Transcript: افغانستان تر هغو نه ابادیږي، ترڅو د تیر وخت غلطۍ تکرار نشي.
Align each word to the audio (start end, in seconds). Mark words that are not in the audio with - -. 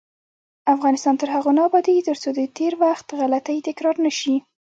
افغانستان 0.75 1.15
تر 1.21 1.27
هغو 1.35 1.51
نه 1.57 1.61
ابادیږي، 1.69 2.05
ترڅو 2.09 2.29
د 2.35 2.39
تیر 2.57 2.73
وخت 2.83 3.07
غلطۍ 3.19 3.57
تکرار 3.67 3.95
نشي. 4.05 4.35